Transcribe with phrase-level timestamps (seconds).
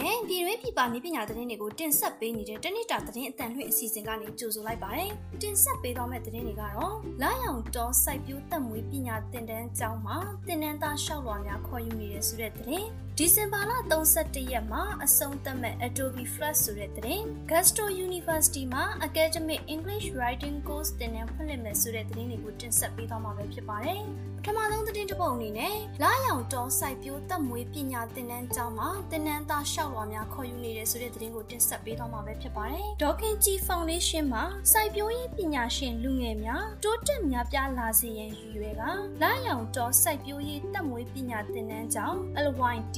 [0.10, 5.10] ဲ့ပြည်တွင်းပြည်ပနည်းပညာသတင်းတွေကိုတင်ဆက်ပေးနေတဲ့တနစ်တာသတင်းအတန်လွှင့်အစီအစဉ်ကနေကြိုဆိုလိုက်ပါတယ်။
[5.42, 12.88] တင်ဆက်ပေးသွားမယ့်သတင်းတွေကတော့လာရောင်တော်စိုက်ပျိုးသက်မွေးပညာသင်တန်းကျောင်းမှာသင်တန်းသားလျှောက်လွှာများခေါ်ယူနေတဲ့ဆိုတဲ့သတင်း
[13.20, 13.72] ဒီဇင်ဘာလ
[14.12, 24.02] 31ရက်မှာအဆုံးသတ်မဲ့ Adobe Flash ဆိုတဲ့သတင်း Gusto University မှာ Academic English Writing Course သင်တန်းဖွင့်လှစ်မယ်ဆိုတဲ့သတင်းတွေကိုတင်ဆက်ပေးသွားမှာပဲဖြစ်ပါတယ်။
[24.38, 38.82] ပထမဆုံးသတင်းတစ်ပုဒ်အနေနဲ့လာရောင်တော်စိုက်ပျိုးသက်မွေးပညာသင်တန်းကျောင်းမှာသင်တန်းသားလျှောက်လွှာများခေါ်ယူနေတဲ့ဆိုတဲ့သတင်းကိုတင်ဆက်ပေးသွားမှာပဲဖြစ်ပါတယ်။ဒေါခင်ကြီးဖောင်ဒေးရှင်းမှာစိုက်ပျိုးရေးပညာရှင်လူငယ်များတိုးတက်များပြားလာစေရန်ရည်ရွယ်က
[39.22, 42.96] လာရောင်တော်စိုက်ပျိုးရေးသက်မွေးပညာသင်တန်းကျောင်း LYT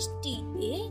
[0.00, 0.28] HTA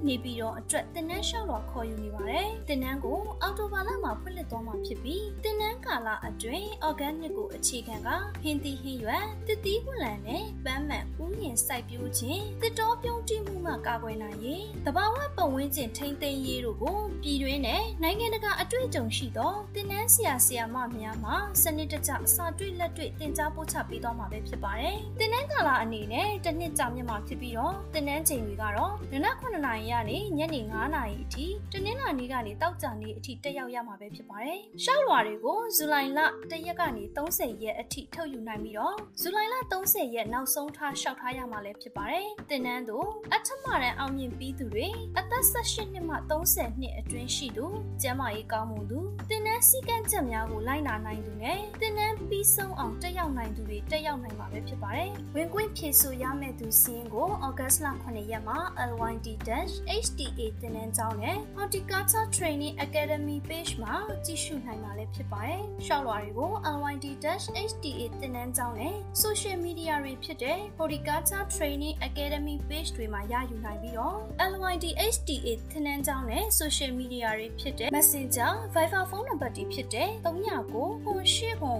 [0.07, 8.09] နေပြီးတော့အတွက်သင်တန်းလျှောက်လွှာခေါ်ယူနေပါတယ်။သင်တန်းကိုအော်တိုဘာလမှာဖွင့်လှစ်သွားမှာဖြစ်ပြီးသင်တန်းကာလအတွင်း organic ကိုအခြေခံက
[8.41, 36.19] ဟင်းသီးဟင်းရွက်တတိဝလံနဲ့ပန်းမှန်ဥယျာဉ်စိုက်ပျိုးခြင်းတစ်တော်ပြုံးတိမှုမှကာကွယ်နိုင်ရေးတဘာဝပတ်ဝန်းကျင်ထိန်းသိမ်းရေးတို့ကိုပြည်တွင်းနဲ့နိုင်ငံတကာအတွေ့အကြုံရှိသောတင်နန်းဆရာဆရာမများမှစနစ်တကျအစာတွေ့လက်တွေ့တင် जा ပို့ချပေးသွားမှာပဲဖြစ်ပါတယ်။တင်နန်းကာလအနေနဲ့တစ်နှစ်ကြာမြင့်မှာဖြစ်ပြီးတော့တင်နန်းချိန်တွေကတော့နနက်9နာရီကနေညနေ9နာရီအထိတနင်္လာနေ့ကနေတောက်ကြနေ့အထိတက်ရောက်ရမှာပဲဖြစ်ပါတယ်။ရှောက်လွာတွေကိုဇူလိုင်လ
[36.51, 47.65] 1ရက်ကနေ30ရက်အထိထုတ်ယူနိုင်ပြီးတော့ဇူလိုင်လ30ရက်နောက်ဆုံးထားလျှောက်ထားရမှာလည်းဖြစ်ပါတယ်။တင်နန်းတို့အထမရန်အောင်မြင်ပြီးသူတွေအသက်18နှစ်မှ30နှစ်အတွင်းရှိသူ
[48.01, 58.59] ကျန်းမာရေးကောင်းမှုသူတင်နန်းစည်းကမ်းချက်များကိုလိုက်နာနိုင်သူနဲ့တင်နန်းပြီးဆုံးအောင်တက်ရောက်နိုင်သူတွေတက်ရောက်နိုင်မှာပဲဖြစ်ပါတယ်။ဝင်ခွင့်ဖြည့်ဆို့ရမယ့်သူစီးရင်ကိုဩဂတ်စ်လ9ရက်မှာ
[58.91, 63.95] LYD-HTA တင်နန်းကျောင်းနဲ့ Horticulture Training Academy page မှာ
[64.25, 74.17] ကြည့်ရှုနိုင်မှာလည်းဖြစ်ပါတယ်။ရှောက်လွှာတွေကို LYD-HTA တင်နန်းကျောင်းနဲ့ social media တွေဖြစ်တဲ့ Horticulture Training Academy page တွေမှာရယူနိုင်ပြီးတော့
[74.51, 81.76] LYD-HTA တင်နန်းကျောင်းနဲ့ social media တွေဖြစ်တဲ့ Messenger, Viber ဖုန်းနံပါတ်တွေဖြစ်တဲ့39ကို98ကို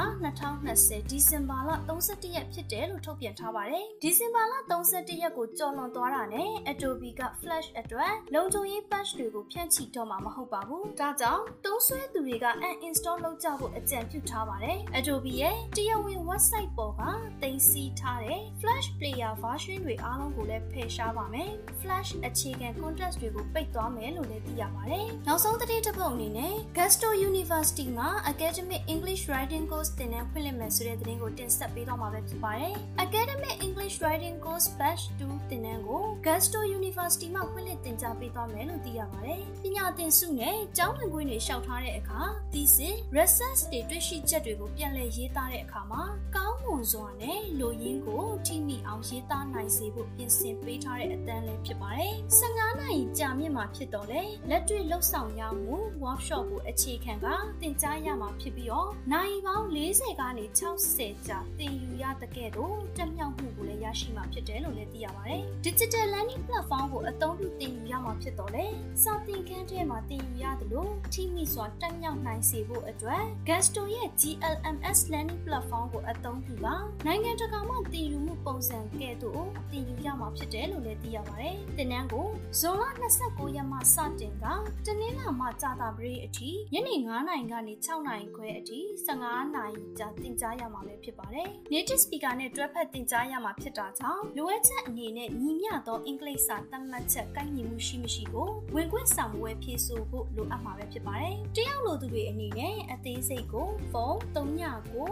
[0.53, 17.03] 2020ဒီဇင်ဘာလ31ရက်ဖြစ်တယ်လို့ထုတ်ပြန်ထားပါတယ်။ဒီဇင်ဘာလ31ရက်ကိုကျော်လွန်သွားတာနဲ့ Adobe က Flash အတွက်လုံခြုံရေး patch တွေကိုဖြန့်ချိတော့မှာမဟုတ်ပါဘူး။ဒါကြောင့်သုံးစွဲသူတွေက uninstall လုပ်ကြဖို့အကြံပြုထားပါတယ်။ Adobe ရဲ့တရားဝင် website ပေါ်က
[17.43, 29.91] တင်စီထားတဲ့ Flash Player version တွေအားလုံးကိုလည်းဖယ်ရှားပါမယ်။ Flash အခြေခံ content တွေကိုပိတ်သွားမယ်လို့လည်းသိရပါတယ်။နောက်ဆုံးသတင်းတစ်ပုဒ်အနေနဲ့ Gusto University မှာ Academic English Writing Course
[29.99, 32.73] သင်တန်းဖွင့်လှစ်မယ်ဆိုတဲ့သတင်းကိုတင်ဆက်ပေးတော့မှာပဲဖြစ်ပါတယ်။
[33.05, 42.21] Academic English Writing Course Batch 2သင်တန်းကို Gusto University မှာဖွင့်လှစ်သင်ကြားပေးသွားမယ်လို့သိရပါတယ်။ပညာသင်စုနဲ့ကျောင်းဝင်ခွင့်တွေလျှောက်ထားတဲ့အခါ
[42.53, 46.03] thesis, research တွေတွေ့ရှိချက်တွေကိုပြန်လည်ရေးသားတဲ့အခါမှာ
[46.37, 57.27] ကောင်းမွန်စွာနဲ့လူရင်းကိုထိမိအောင်ရေးသားနိုင်စေဖို့ပြင်ဆင်ပေးထားတဲ့အတန်းလည်းဖြစ်ပါတယ်။15နာရီကြာမြင့်မှာဖြစ်တော့လေလက်တွေ့လှုပ်ဆောင်ရမှု workshop ကိုအခြေခံက
[57.61, 58.82] သင်ကြားရမှာဖြစ်ပြီးတော့
[59.13, 68.67] နိုင်ပေါင်း40ကနေ60ကြာသင်ယူရတဲ့ကဲ့သို့တက်မြောက်မှုကိုလည်းရရှိမှာဖြစ်တယ်လို့လည်းသိရပါတယ်။ Digital Learning Platform ကိုအသုံးပြုသင်ယူရမှာဖြစ်တော့လေ
[69.03, 76.75] စာသင်ခန်းထဲမှာသင်ယူရတယ်လို့ထိမိစွာတက်မြောက်နိုင်စေဖို့အတွက် Gusto ရဲ့ GLMS Learning Platform ကိုအသုံးပြုပါ
[77.07, 82.29] နိုင်ငံတကာမှသင်ယူမှုပုံစံကဲ့သို့သင်ယူရမှာဖြစ်တယ်လို့လည်းသိရပါတယ်။သင်တန်းကို
[82.61, 84.47] ဇွန်လ29ရက်မှစတင်က
[84.87, 88.72] တနင်္လာမှကြာသပတေးအထိညနေ9နာရီကနေ6နာရီခွဲအထိ
[89.07, 105.09] 15နာရီကြာသင်ကြားရမှာပဲဖြစ်ပါတယ်။ Native Speaker နဲ့တွဲဖက်သင်ကြားရမှာဖြစ်တာကြောင့်လိုအပ်ချက်အနေနဲ့ညီမျှသောအင်္ဂလိပ်စာသတ်မှတ်ချက်ကိုက်ညီမှုရှိမရှိကိုဝင်ခွင့်ဆောင်ဝယ်ဖြေဆိုဖို့လိုအပ်မှာပဲဖြစ်ပါတယ်။တယောက်လိုသူတွေအနေနဲ့အသေးစိတ်ကိုဖုန်း39ကို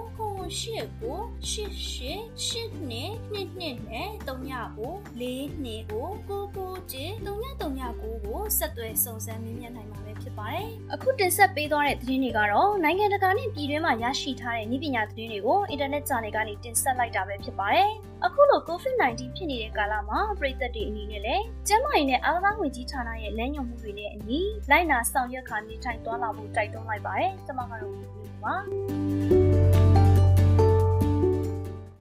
[0.67, 1.19] 98ကို
[1.51, 17.91] 88 8နဲ့2နဲ့39ကို4နဲ့ကို99ကျ3939ကိုဆက်သွယ်စုံစမ်းမြင်မြင်နိုင်မှာပဲဖြစ်ပါတယ်။အခုတင်ဆက်ပေးသွားတဲ့သတင်းတွေကတော့နိုင်ငံတကာနဲ့ပြည်တွင်းမှာရရှိထားတဲ့နည်းပညာသတင်းတွေကိုအင်တာနက် channel ကနေတင်ဆက်လိုက်တာပဲဖြစ်ပါတယ်။
[18.25, 29.40] အခုလို COVID-19 ဖြစ်နေတဲ့ကာလမှာပြည်သက်တွေအနေနဲ့လည်းကျန်းမာရေးနဲ့အားကစားဝန်ကြီးဌာနရဲ့လမ်းညွှန်မှုတွေနဲ့အညီလိုက်နာဆောင်ရွက်ခါနေထိုင်သွားလာဖို့တိုက်တွန်းလိုက်ပါတယ်။ကျွန်မကတော့ဒီလိုပါ